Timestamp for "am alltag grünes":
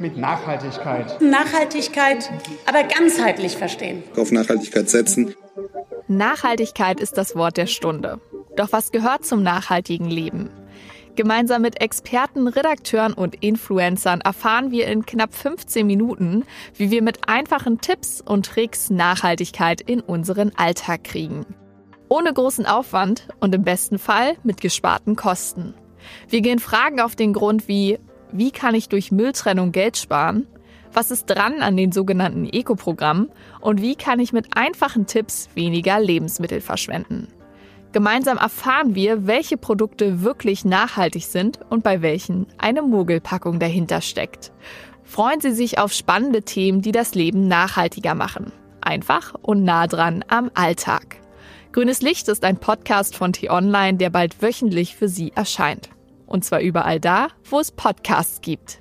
50.28-52.00